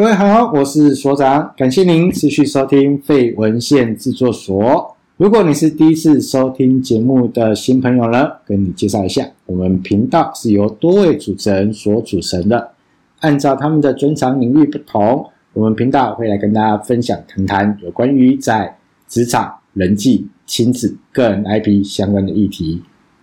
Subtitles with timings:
[0.00, 4.96] 各位好，我是所长，感谢您持续收听废文献制作所。
[5.18, 12.70] 如果你是第一次收听节目的新朋友呢，跟你介绍一下，我们频道是由多位主持人所组成的。
[13.18, 22.80] 按照他们的专长领域不同，我们频道会来跟大家分享谈谈有关于在职场、人际、亲子、个人 IP 相关的议题。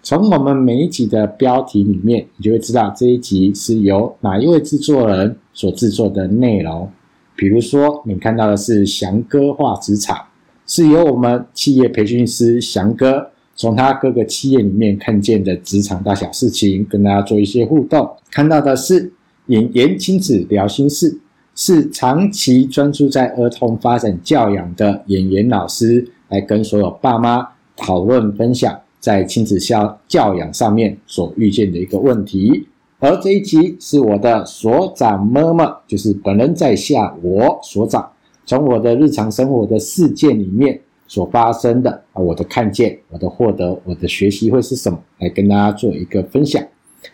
[0.10, 6.90] 从我们每一集的标题里面，你就会知道这一集是由哪一位制作人所制作的内容。
[7.36, 10.18] 比如说，你看到的是翔哥话职场，
[10.66, 18.10] 是由我们企业培训师翔哥从他各个企业里面看见的职场大小事情，跟大家做一些互动。
[18.32, 19.12] 看到的是
[19.48, 21.20] 演言亲子聊心事，
[21.54, 27.46] 是长期专注在儿童发展教养的演言老师，来跟所有爸妈
[27.76, 28.80] 讨论分享。
[29.08, 32.68] 在亲子教教养上面所遇见的一个问题，
[33.00, 38.06] 而这一集是我的所长妈妈，就是本人在下我所长，
[38.46, 46.62] 从我的日常生活的事件里面所发生的啊，我的看见，我的获得，我的学习会是什么，来跟大家做一个分享。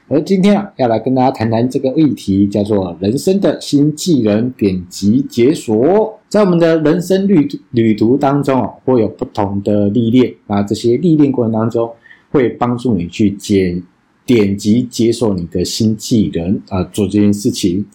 [0.08, 6.20] 而今天啊，要来跟大家谈谈这个议题，叫做人生的新技能典籍解锁。
[6.34, 11.88] 在我们的人生旅旅途当中啊，会有不同的历练啊，这些历练过程当中，
[12.31, 13.80] 会帮助你去解
[14.25, 17.86] 点击解锁你的新技能啊，做这件事情。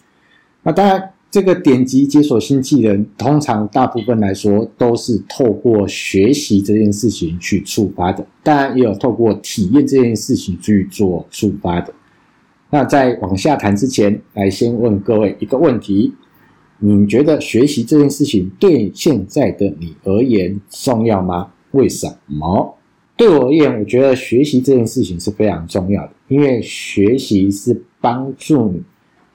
[0.63, 11.93] 那当然，这个点击解锁新技能，通常大部分来说都是透过学习这件事情去触发的，当然也有透过体验这件事情去做触发的。
[12.69, 16.13] 那在往下谈之前，来先问各位一个问题。
[16.79, 21.51] 你觉得学习这件事情对现在的你而言重要吗？
[21.71, 22.75] 为什么？
[23.17, 28.81] 对我而言，我觉得学习这件事情是非常重要的，因为学习是帮助你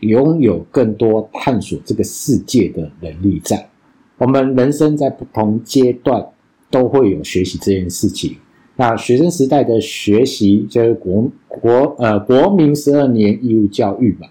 [0.08, 3.68] 拥有更多探索这个世界的能力在。
[4.16, 6.26] 我们人生在不同阶段
[6.70, 8.34] 都会有学习这件事情。
[8.76, 14.26] 那学生时代的学习就是国国呃国民十二年义务教育嘛。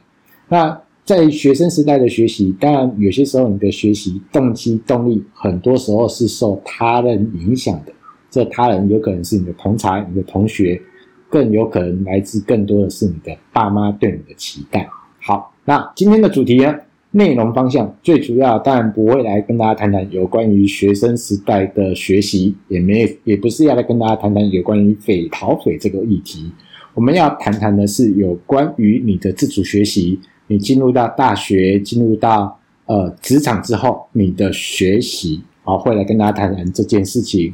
[0.50, 7.92] 那在学生时代的学习，当然有些时候你的学习动机、动力，很多时候是受他人影响的。
[8.32, 10.82] 这他人有可能是你的同才、你的同学，
[11.30, 14.88] 更有可能来自更多的是你的爸妈对你的期待。
[15.22, 16.74] 好，那今天的主题呢，
[17.12, 26.50] 内容方向最主要，当然不会来跟大家谈谈有关于学生时代的学习，也没也不是要来跟大家谈谈有关于匪逃匪这个议题。
[26.94, 30.18] 我们要谈谈的是有关于你的自主学习。
[30.54, 32.56] 你进入到大学，进入到
[32.86, 37.52] 呃职场之后，你的学习啊，会来跟大家谈谈这件事情。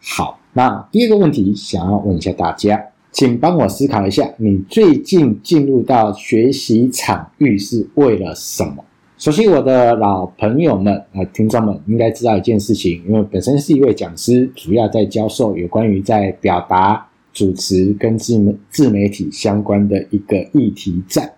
[0.00, 2.80] 好，那第二个问题，想要问一下大家，
[3.10, 8.76] 请帮我思考一下，你最近进入到学习场域是为了什么？
[9.18, 21.35] 首先，我的老朋友们啊，听众们应该知道一件事情，因为本身是一位讲师，主要在教授有关于在表达、主持跟自自媒体相关的一个议题在。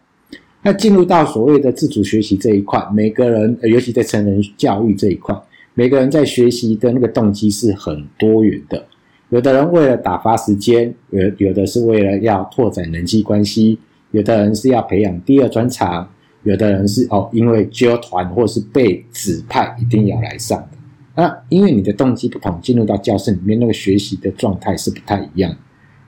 [0.68, 5.34] 那进入到所谓的自主学习这一块，每个人，尤其在成人教育这一块，
[5.72, 8.84] 每个人在学习的那个动机是很多元的。
[9.30, 13.78] 有的人为了打发时间，有有的是为了要拓展人际关系，
[14.10, 16.06] 有的人是要培养第二专长，
[16.42, 20.68] 有的人是哦，因为揪团或是被指派一定要来上的。
[21.14, 25.56] 那因为你的动机不同，进入到教室里面那个学习的状态是不太一样。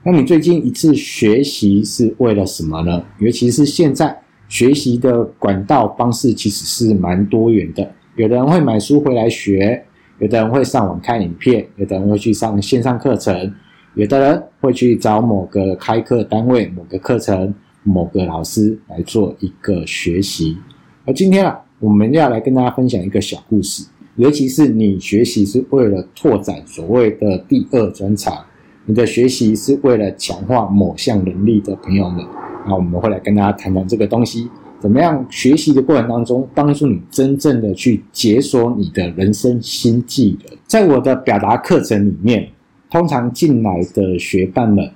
[0.03, 3.03] 那你最近一次学习是为了什么呢？
[3.17, 4.20] 尤其是现在。
[4.51, 9.81] 学习的管道方式其实是蛮多元的，有的人会买书回来学，
[10.19, 13.53] 有的人会上网看影片，有的人会去上线上课程，
[13.95, 20.57] 有的人会去找某个开课单位、某个课程、某个老师来做一个学习。
[21.05, 28.37] 而今天啊，我们要来跟大家分享一个小故事，尤其是你学习是为了拓展所谓的第二专长，
[28.85, 32.25] 你的学习是为了强化某项能力的朋友们。
[32.67, 34.49] 那我们会来跟大家谈谈这个东西，
[34.79, 40.57] 怎么样学习的过程当中，帮助你真正的去解锁你的人生新技能。
[40.67, 42.47] 在我的表达课程里面，
[42.89, 44.89] 通常进来的学伴们，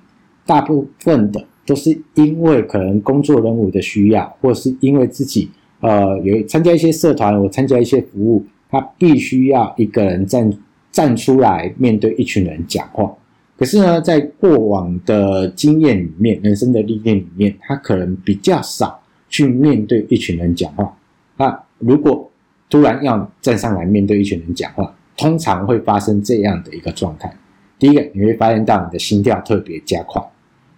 [0.45, 5.50] 大部分的都是因为可能工作任务的需要，或是因为自己
[5.81, 10.51] 呃有参加一些社团，我参加一些服务，他必须要一个人站
[10.91, 13.11] 站出来面对一群人讲话。
[13.57, 20.94] 可是呢，在过往的经验里面，人生的历练里面，他可能比较少去面对一群人讲话。
[21.38, 22.30] 那如果
[22.69, 27.34] 突然要站上来面对一群人讲话，通常会发生这样的一个状态：
[27.80, 30.22] 第一个，你会发现到你的心跳特别加快，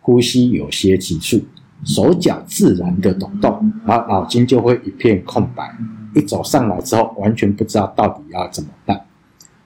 [0.02, 1.42] 呼吸有些急促，
[1.84, 5.76] 手脚自然的抖动，然后脑筋就会一片空白，
[6.14, 9.02] 一走上来之后，完全不知道到底要怎么办。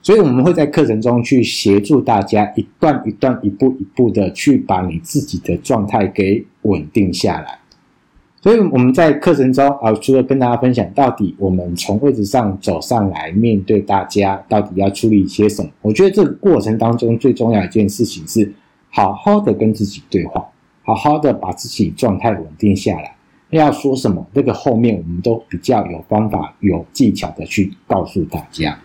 [0.02, 7.60] 所以我们会在课程中去协助大家一段一段、一步一步的去把你自己的状态给稳定下来。
[8.42, 18.52] 所以我们在课程中啊，除了跟大家分享到底我们从位置上走上来面对大家，到底要处理一些什么，我觉得这个过程当中最重要一件事情是
[18.90, 20.44] 好好的跟自己对话，
[20.82, 23.16] 好好的把自己状态稳定下来。
[23.52, 28.80] 要说什么，这个后面我们都比较有方法、有技巧的去告诉大家。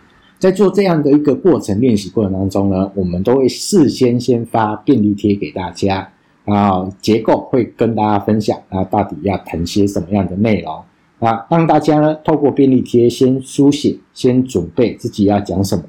[0.46, 6.08] 在做这样的一个过程练习过程当中呢，我们都会事先先发便利贴给大家，
[6.44, 10.80] 然后结构会跟大家分享，啊，到底要谈些什么样的内容
[11.18, 15.82] 啊，让大家呢透过便利贴先书写，先准备自己要讲什么，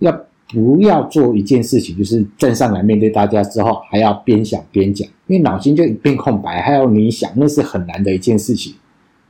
[0.00, 0.12] 要
[0.50, 8.74] 不要做一件事情，就是站上来面对大家之后还要边想边讲，因为脑筋就一片空白，还要你想，那是很难的一件事情，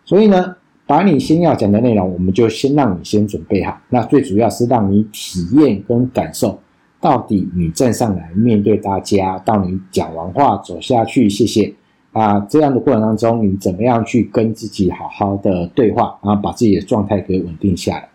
[0.04, 0.56] 所以呢。
[0.86, 3.76] 把你先要讲的内容，我们就先让你先准备好。
[3.90, 6.56] 那最主要是让你体验跟感受，
[7.00, 11.74] 到底你站上来面对大家，到你讲完话走下去，谢谢
[12.12, 18.08] 啊，这样的过程当中，你怎么样去跟自己好好的对话，然后把自己的状态给稳定下来。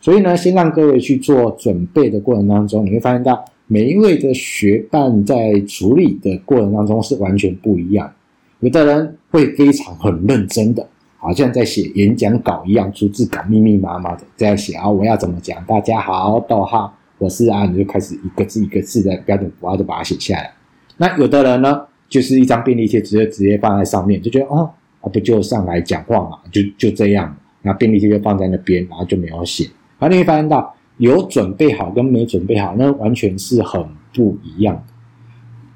[0.00, 8.12] 所以呢，先让各位去做准备的过程当中，你会发现到每一位的学伴在处理的过程当中是完全不一样。
[8.60, 10.84] 有的人会非常很认真的。
[11.26, 15.60] 好像在写演讲稿一样，逐字稿密密麻麻的这样写啊，我要怎么讲？
[15.64, 20.52] 大家好，逗号，我是啊，你就开始一个字一个字的标准符号就把它写下来。
[20.98, 24.70] 那有的人呢，就是一张便利贴直接直接放在上面，就觉得哦，
[25.00, 27.36] 啊不就上来讲话嘛，就就这样。
[27.62, 29.68] 那便利贴就放在那边，然后就没有写。
[29.98, 33.84] 而你会发现到有准备好跟没准备好，那完全是很
[34.14, 34.82] 不一样的。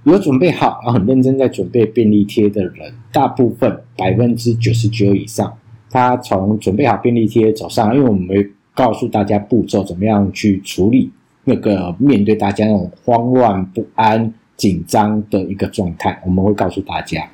[0.04, 5.58] 有准备好，然后很认真在准备便利贴的人，大部分百分之九十九以上，
[5.90, 11.10] 他从准备好便利贴走上，因为我们会告诉大家步骤，怎么样去处理
[11.44, 17.28] 那个面对大家那种慌乱不安、紧张的一个状态，我们会告诉大家，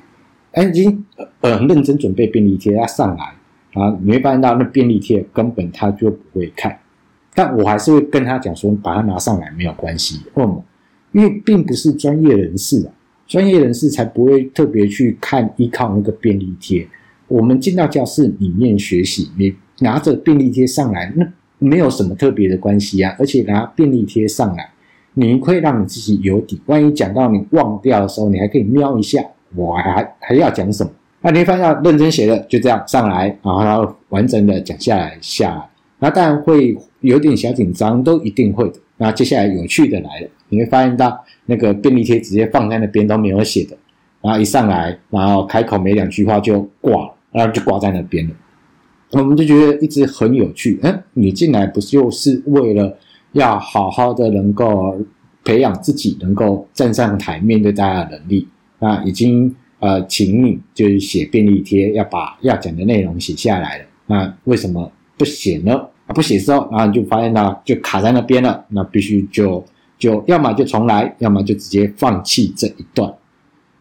[0.51, 1.05] 哎，已经
[1.41, 6.77] 呃很认真准备便利贴，他上来啊，你会发现到那便利贴根本他就不会看，
[7.33, 10.61] 但我还是会跟他讲说，把它拿上来没有关系，为什么？
[11.11, 12.93] 因为并不是专业人士啊，
[13.27, 16.87] 专业人士才不会特别去看依靠那个便利贴。
[17.27, 21.27] 我们进到教室里面学习，你拿着便利贴上来，那
[21.59, 23.15] 没有什么特别的关系啊。
[23.19, 24.69] 而且拿便利贴上来，
[25.13, 26.61] 你会让你自己有底。
[26.67, 29.21] 万一讲到你忘掉的时候，你还可以瞄一下，
[29.55, 30.91] 我还还要讲什么？
[31.21, 35.69] 那你发现认真写的就这样上来，然后完整的讲下来下来，
[35.99, 38.75] 那当然会有点小紧张，都一定会的。
[38.97, 40.29] 那接下来有趣的来了。
[40.49, 43.77] 你会发现到那个便利贴直接放在那边都没有写的，
[44.21, 48.33] 然后一上来，然后开口没两句话就挂了，然后就挂在那边了。
[49.11, 50.79] 我们就觉得一直很有趣。
[50.83, 52.97] 嗯，你进来不就是为了
[53.31, 54.97] 要好好的能够
[55.43, 58.47] 培养自己能够站上台面对大家的能力？
[58.79, 63.85] 那已经呃，请你就是写便利贴，要把要讲的内容写下来了。
[64.07, 65.81] 那为什么不写呢？
[66.07, 68.65] 不写之后，然后你就发现到就卡在那边了。
[68.69, 69.63] 那必须就。
[69.97, 73.13] 就要么就重来，要么就直接放弃这一段。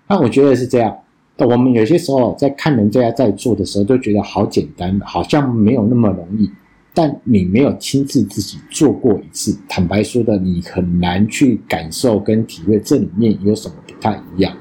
[0.08, 0.96] 那我觉得是这样。
[1.38, 6.50] 我们有些时候在看人家在做的时候，都觉得好简单，好像没有那么容易。
[6.94, 14.56] 但你没有亲自自己做过一次，坦白说的，你很难去感受跟体会这里面有什么不太一样。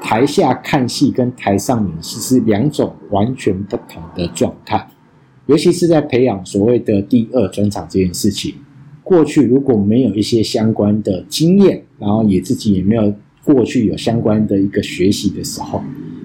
[0.00, 4.88] 台下看戏跟台上演戏是两种完全不同的状态，
[5.46, 8.54] 尤其是在培养所谓的第二专场这件事情。
[9.08, 15.80] 过去如果没有一些相关的经验，然后也自己也没有过去有相关的一个学习的时候，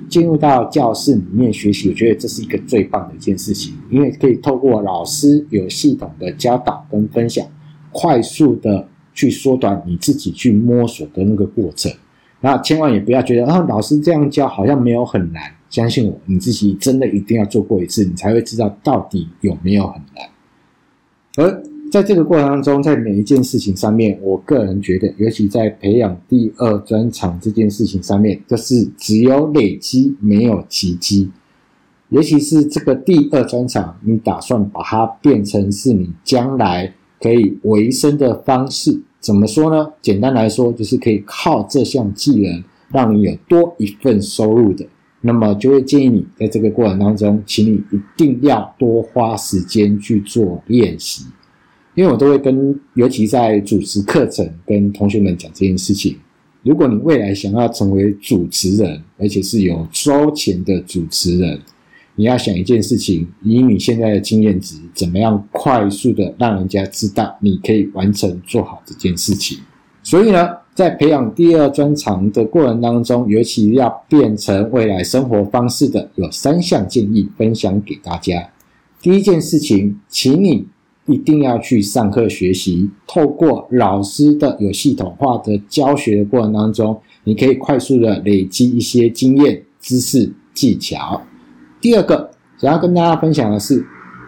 [0.09, 7.47] 进入到教室里面学习，我觉得这是一个最棒的一件事情，因为可以透过老师有系统的教导跟分享，
[7.93, 11.89] 快速的去缩短你自己去摸索的那个过程。
[12.41, 20.29] 那千万也不要觉得啊，老师这样教好像没有很难，相信我，你自己真的一定要做过一次，你才会知道到底有没有很难。
[21.37, 21.63] 而
[21.93, 31.29] 在这个过程当中，在每一件事情上面，我个人觉得，尤其在培养第二专长这件事情上面，就是只有累积，没有奇迹。
[32.09, 39.87] 尤其是这个第二专长，你打算把它变成是你将来可以维生的方式，怎么说呢？
[40.01, 44.83] 简单来说，就是可以靠这项技能让你有多一份收入的。
[45.21, 51.25] 那么，就会建议你在这个过程当中，请你一定要多花时间去做练习。
[51.95, 56.17] 因为我都会跟，尤其在主持课程跟同学们讲这件事情。
[56.63, 61.59] 如果你未来想要成为主持人，而且是有收钱的主持人，
[62.15, 69.57] 你要想一件事情，以你现在的经验值，怎么样快速的让人家知道你可以完成做好这件事情。
[70.01, 78.49] 所以呢，在培养第二专长的过程当中，尤其要变成未来生活方式的，有三项建议分享给大家。
[79.01, 80.65] 第一件事情，请你
[81.05, 91.21] 一定要去上课学习，透过老师的有系统化的教学的过程当中，你可以快速的累积一些经验、知识、技巧。
[91.81, 93.85] 第二个，想要跟大家分享的是，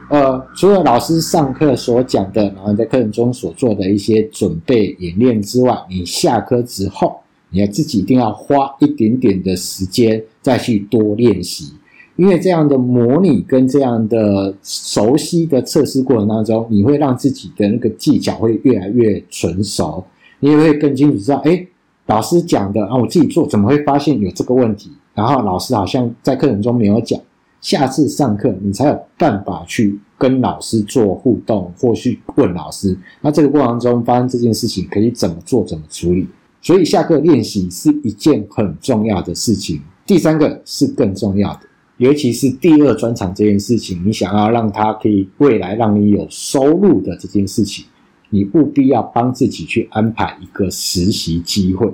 [0.10, 7.16] 呃，除了老师上课所讲的，然后在课程中所做的一些准备演练之外，你下课之后，
[7.52, 11.72] 你要自己一定要花一点点的时间再去多练习。
[12.16, 20.04] 因为这样的模拟跟这样的熟悉的测试过程当中，你会让自己的那个技巧会越来越纯熟，
[20.40, 21.68] 你也会更清楚知道，哎，
[22.06, 24.92] 老师讲的啊，我自己做怎么会发现有这个问题？
[25.14, 27.20] 然后老师好像在课程中没有讲，
[27.62, 36.28] 下次上课你才有办法去跟老师做互动，或去问老师，那这个过程中发生这件事情可以怎么做，怎么处理？
[36.62, 39.82] 所以下课练习是一件很重要的事情。
[40.06, 41.60] 第三个是更重要的。
[41.98, 47.86] 尤其是第二专场这件事情，你想要让它可以未来让你有收入的这件事情，
[48.30, 51.90] 你务必要帮自己去安排一个实习机会，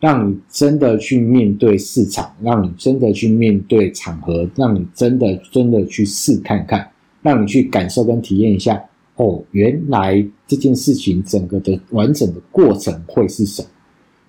[0.00, 6.90] 让你真的去面对市场，让你真的去面对场合，让你真的真的去试看看，
[7.22, 8.82] 让你去感受跟体验一下，
[9.16, 13.68] 哦，原来这件事情整个的完整的过程会是什么？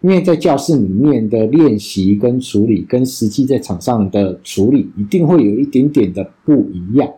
[0.01, 7.11] 因为在教室里面的练习跟处理，跟实际在场上的处理，一定会有一点点的不一样。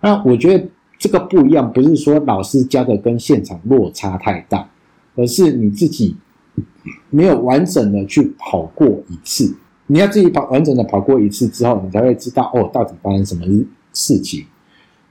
[0.00, 0.66] 那我觉得
[0.98, 4.68] 这个不一样，不是说老师教的跟现场落差太大，
[5.14, 6.16] 而是你自己
[7.10, 9.54] 没有完整的去跑过一次。
[9.86, 13.44] 你要自己跑完整的跑过一次之后，你才会知道哦，到底发生什么
[13.92, 14.44] 事情。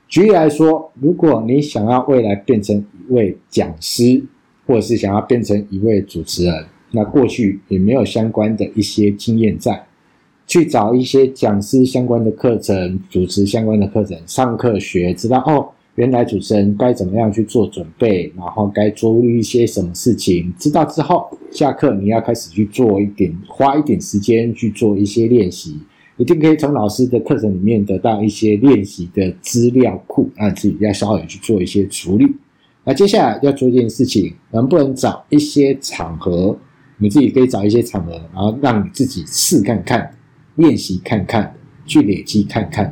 [0.09, 4.21] 举例来说，如果你想要未来变成一位讲师，
[4.67, 6.65] 或者是想要变成一位主持人。
[6.91, 9.85] 那过去也没有相关的一些经验在，
[10.45, 20.53] 去找一些讲师相关的课程、主持相关的课程上课学，知道哦，原来主持人该怎么样去做准备，然后该做一些什么事情。
[20.59, 25.79] 知道之后，下课你要开始去做一点，花一点时间去做一些练习，
[26.17, 32.27] 一定可以从老师的课程里面得到一些练习的资料库，让自己要稍微去做一些处理。
[32.83, 36.57] 那接下来要做一件事情，能不能找一些场合？
[37.01, 40.15] 你自己可以找一些场合，然后让你自己试看看、
[40.55, 41.53] 练习看看、
[41.85, 42.85] 去累积看看，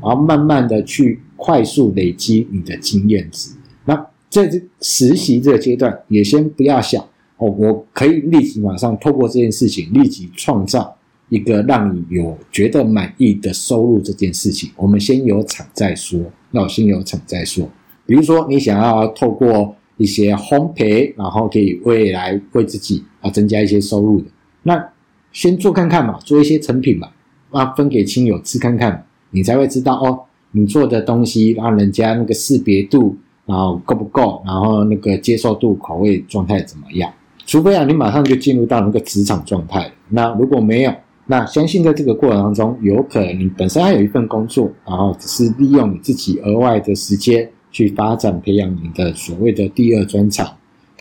[0.00, 3.50] 然后慢慢的去快速累积你的经验值。
[3.84, 7.02] 那在这实习这个阶段，也先不要想
[7.38, 10.96] 哦，我可以立即马上透过这件事情，立即创造
[11.28, 14.70] 一个让你有觉得满意的收入这件事情。
[14.76, 16.20] 我们先有场再说，
[16.52, 17.68] 那我先有场再说。
[18.06, 24.26] 比如说，你想要透过一些烘焙，然后可以未来为自己啊增加一些收入的，
[24.62, 24.88] 那
[25.32, 27.08] 先做看看嘛，做一些成品嘛，
[27.50, 30.20] 啊分给亲友吃看看，你才会知道哦，
[30.52, 37.10] 你做的东西让人家那个识别度，然后够不够，然后那个接受度、口味状态怎么样？
[37.46, 40.92] 除非啊，你马上就进入到那个职场状态，那如果没有，
[41.26, 47.48] 那相信在这个过程当中，有可能你本身还有一份工作，然后只是利用你自己额外的时间。
[47.76, 50.50] 去发展培养你的所谓的第二专长，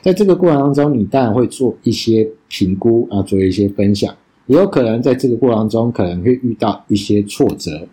[0.01, 4.13] 在这个过程当中，你当然会做一些评估啊，做一些分享，
[4.47, 7.87] 也有可能在这个过程当中可能会遇到一些挫折，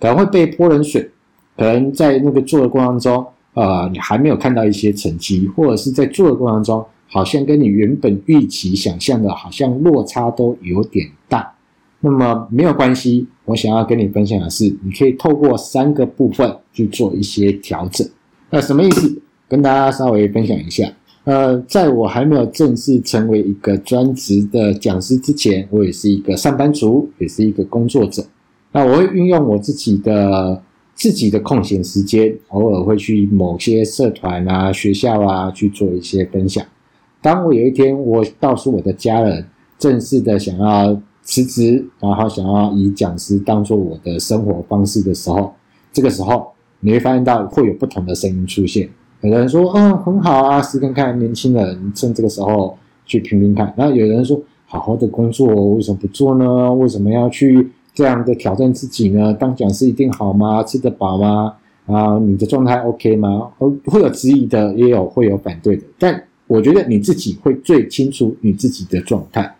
[0.00, 1.10] 可能会被泼冷水，
[1.56, 11.52] 可能在那个做的过程当中，呃，你还没有看到一些成绩，或者是在做的过程当中，好像跟你原本预期想象的，好像落差都有点大。
[12.04, 18.06] 那么没有关系，我想要跟你分享的是，你可以透过三个部分去做一些调整。
[18.50, 19.22] 那什么意思？
[19.48, 20.86] 跟大家稍微分享一下。
[21.24, 28.22] 呃，在我还没有正式成为一个专职的讲师之前，我也是一个上班族，也是一个工作者。
[28.72, 30.62] 那我会运用我自己的
[30.94, 36.62] 自己的空闲时间，偶尔会去某些社团啊、学校啊去做一些分享。
[37.22, 39.46] 当我有一天我告诉我的家人，
[39.78, 41.00] 正式的想要。
[41.24, 45.52] 辞职，然后想要以讲师当做我的生活方式的时候，
[45.92, 46.46] 这个时候
[46.80, 48.88] 你会发现到会有不同的声音出现。
[49.22, 52.76] 有人说：“嗯，很好啊，试看看年轻人趁这个时候
[53.06, 56.70] 去拼拼看。”然后有人说：“好好的工作为什么不做呢？
[56.74, 59.32] 为什么要去这样的挑战自己呢？
[59.32, 60.62] 当讲师一定好吗？
[60.62, 61.54] 吃得饱吗？
[61.86, 63.50] 啊，你的状态 OK 吗？”
[63.86, 65.84] 会有质疑的，也有会有反对的。
[65.98, 69.53] 但我觉得你自己会最清楚你自己的状态。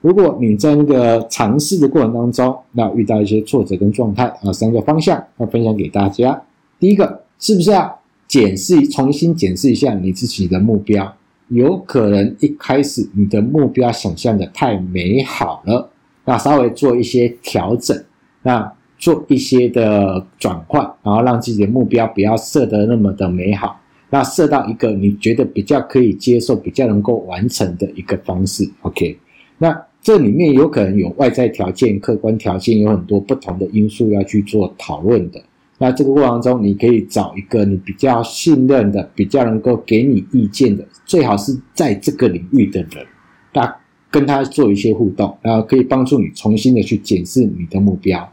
[0.00, 6.40] 如果你在那个尝试的过程当中，那遇到一些挫折跟状态啊，三个方向要分享给大家。
[6.78, 11.12] 第一个，是不是要检视、重新检视一下你自己的目标？
[11.48, 15.90] 有可能一开始你的目标想象的太美好了，
[16.24, 18.00] 那稍微做一些调整，
[18.42, 28.70] 那做一些的转换，然后让自己的目标不要设得那么的美好，那设到一个你觉得比较可以接受、比较能够完成的一个方式。
[28.82, 29.18] OK，
[29.58, 29.87] 那。
[30.00, 35.42] 这里面有可能有外在条件、客观条件，有很多不同的因素要去做讨论的。
[35.78, 43.06] 那这个过程中，你可以找一个你比较信任的、比较能够给你意见的，最好是在这个领域的人，
[43.52, 43.76] 那
[44.10, 48.32] 跟他做一些互动，然后可以帮助你重新的去检视你的目标。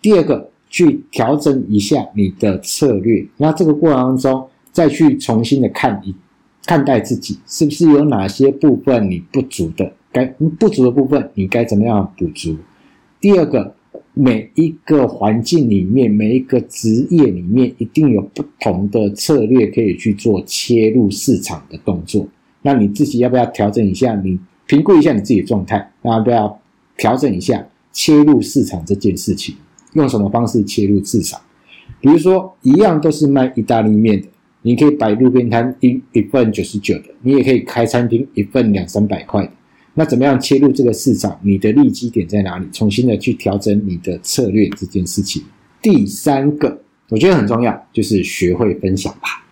[0.00, 3.26] 第二个，去调整一下你的策略。
[3.36, 6.14] 那这个过程当中，再去重新的看一
[6.64, 9.92] 看待自己，是不是有哪些部分你不足的？
[10.12, 12.56] 该不足的部分，你该怎么样补足？
[13.20, 13.74] 第二个，
[14.14, 22.26] 每一个环境里面，每一个职业里面，一定有不同的策略可以去做切入市场的动作。
[22.62, 24.14] 那你自己要不要调整一下？
[24.16, 26.60] 你评估一下你自己的状态，要不要
[26.96, 29.54] 调整一下切入市场这件事情？
[29.94, 31.40] 用什么方式切入市场？
[32.00, 34.28] 比如说，一样都是卖意大利面的，
[34.62, 39.50] 你可以摆路边摊一一份九十九的，你也可以开餐厅一份两三百块的。
[39.94, 41.38] 那怎么样切入这个市场？
[41.42, 42.66] 你的利基点在哪里？
[42.72, 45.42] 重新的去调整你的策略这件事情。
[45.82, 49.44] 第三个，我觉得很重要，就是学会分享吧。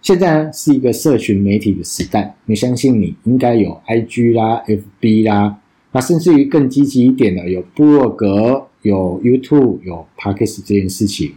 [0.00, 5.58] 现在呢是一个社群媒体的时代，你相信你应该有 IG 啦、FB 啦，
[5.92, 11.32] 那甚至于更积极一点的，有部落格、有 YouTube、有 Podcast 这件事情。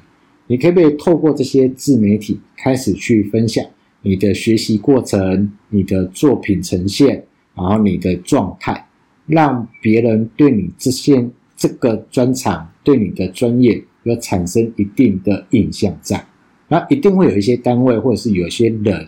[0.52, 3.64] 你可不可以透过这些自媒体开始去分享
[4.02, 7.24] 你的学习过程、你的作品呈现？
[7.56, 8.86] 然后你的状态，
[9.28, 16.26] 让别人对你这些这个专长、对你的专业有产生一定的印象在，
[16.68, 19.08] 那一定会有一些单位或者是有些人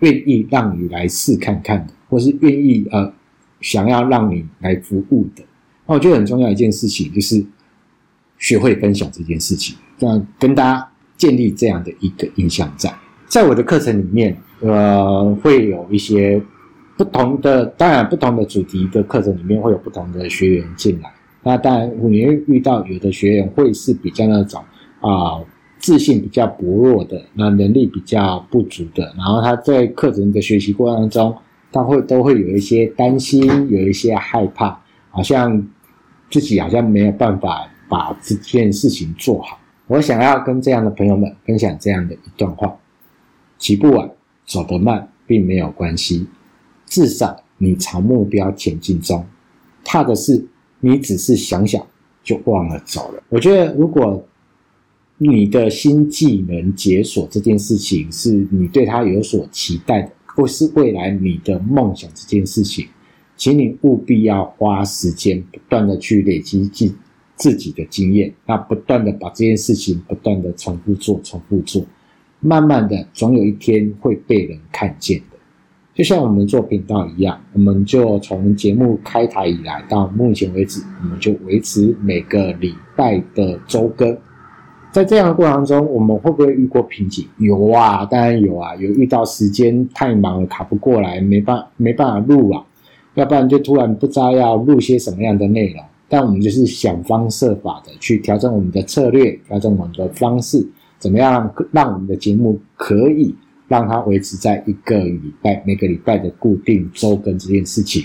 [0.00, 3.12] 愿意让你来试看看的，或是愿意呃
[3.60, 5.44] 想要让你来服务的。
[5.86, 7.46] 那我觉得很重要一件事情就是
[8.38, 12.92] 学会分享这件事情，这样跟大家建立这样的一个印象在。
[13.28, 16.42] 在我的课程里面，呃，会有一些。
[16.96, 21.10] 不同的，当然不同的主题的课程里面会有不同的学员进来。
[21.42, 24.62] 那当然你会遇到有的学员会是比较那种
[25.00, 25.40] 啊、
[25.78, 29.02] 自信比较薄弱的，那能力比较不足的。
[29.16, 31.34] 然后他在课程的学习过程当中，
[31.72, 35.66] 他会都会有一些担心，有一些害怕，好像
[36.30, 39.58] 自己好像没有办法把这件事情做好。
[39.90, 42.78] 我想要跟这样的朋友们分享这样的一段话：
[43.58, 44.08] 起步晚，
[44.46, 46.28] 走得慢，并没有关系。
[46.86, 49.26] 至少你朝目标前进中，
[49.84, 50.46] 怕的是
[50.78, 51.84] 你只是想想
[52.22, 53.20] 就忘了走了。
[53.30, 54.24] 我觉得，如果
[55.18, 62.86] 你的新技能解锁这件事情是你对它有所期待的，或是未来你的梦想这件事情，
[63.36, 66.94] 请你务必要花时间不断的去累积自
[67.40, 71.82] 自己的经验，那不断的把这件事情不断的重复做，重复做，
[72.38, 75.38] 慢慢的总有一天会被人看见的。
[75.94, 84.16] 就像我们做频道一样，我们就从节目开台以来到目前为止，我们就维持每个礼拜的周更。
[84.92, 87.26] 在这样的过程中，我们会不会遇过瓶颈？
[87.38, 92.64] 有啊，当然有啊，有遇到时间太忙了，卡不过来，没办没办法录啊，
[93.14, 95.84] 要不然就突然不知道要录些什么样的内容。
[96.10, 100.68] 但我们就是想方设法的去调整我们的策略，调整我们的方式，
[100.98, 103.34] 怎么样让我们的节目可以。
[103.70, 108.02] 让它维持在一个礼拜，每个礼拜的固定周更这件事情。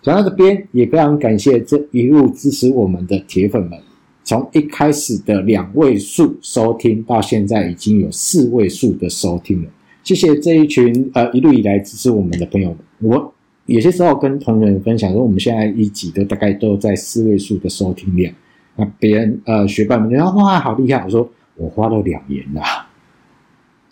[0.00, 3.78] 讲到这边，也非常感谢这一路支持我们的铁粉们，
[4.22, 9.68] 从一开始的两位数收听，到现在已经有四位数的收听了。
[10.02, 12.78] 谢谢这一群呃一路以来支持我们的朋友们。
[13.00, 13.33] 我
[13.66, 18.32] 有些时候跟同学们分享说，我们现在一集都大概都在四位数的收听量。
[18.76, 22.62] 那别人呃学伴们就哇好厉害，我说我花了两年了。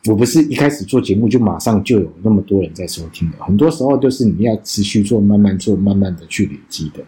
[0.09, 7.05] 我不是一开始做节目就马上就有那么多人在收听的，很多时候都是你要持续做、慢慢做、慢慢的去累积的。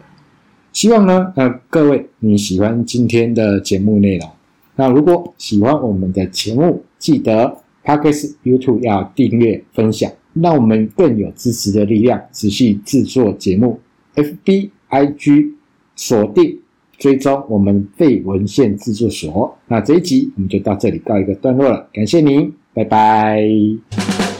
[0.71, 4.29] 希望呢，呃，各位你喜欢今天的节目内容。
[4.77, 13.79] 那如果喜欢我们的节目，记得 Podcast YouTube 要订阅、分享，让我们更有支持的力量，持续制作节目。
[14.15, 15.53] FB IG
[15.95, 16.59] 锁定
[16.97, 19.57] 追踪我们废文献制作所。
[19.67, 22.53] 那这一集我们就到这里告一个段落了，感谢您。
[22.73, 24.34] 拜拜。